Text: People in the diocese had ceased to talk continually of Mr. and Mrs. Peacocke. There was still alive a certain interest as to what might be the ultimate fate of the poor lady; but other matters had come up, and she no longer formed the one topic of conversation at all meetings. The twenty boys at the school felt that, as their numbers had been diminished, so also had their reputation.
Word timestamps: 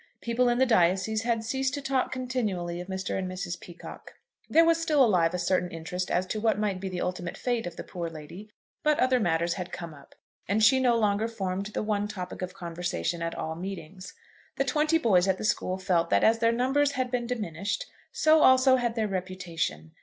People 0.19 0.49
in 0.49 0.57
the 0.57 0.65
diocese 0.65 1.21
had 1.21 1.43
ceased 1.43 1.75
to 1.75 1.79
talk 1.83 2.11
continually 2.11 2.81
of 2.81 2.87
Mr. 2.87 3.19
and 3.19 3.29
Mrs. 3.29 3.59
Peacocke. 3.59 4.13
There 4.49 4.65
was 4.65 4.81
still 4.81 5.05
alive 5.05 5.35
a 5.35 5.37
certain 5.37 5.69
interest 5.69 6.09
as 6.09 6.25
to 6.25 6.41
what 6.41 6.57
might 6.57 6.79
be 6.79 6.89
the 6.89 7.01
ultimate 7.01 7.37
fate 7.37 7.67
of 7.67 7.75
the 7.75 7.83
poor 7.83 8.09
lady; 8.09 8.49
but 8.81 8.99
other 8.99 9.19
matters 9.19 9.53
had 9.53 9.71
come 9.71 9.93
up, 9.93 10.15
and 10.47 10.63
she 10.63 10.79
no 10.79 10.97
longer 10.97 11.27
formed 11.27 11.67
the 11.67 11.83
one 11.83 12.07
topic 12.07 12.41
of 12.41 12.55
conversation 12.55 13.21
at 13.21 13.35
all 13.35 13.53
meetings. 13.53 14.15
The 14.55 14.63
twenty 14.65 14.97
boys 14.97 15.27
at 15.27 15.37
the 15.37 15.45
school 15.45 15.77
felt 15.77 16.09
that, 16.09 16.23
as 16.23 16.39
their 16.39 16.51
numbers 16.51 16.93
had 16.93 17.11
been 17.11 17.27
diminished, 17.27 17.85
so 18.11 18.41
also 18.41 18.77
had 18.77 18.95
their 18.95 19.07
reputation. 19.07 19.91